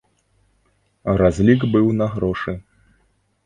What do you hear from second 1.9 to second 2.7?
на грошы.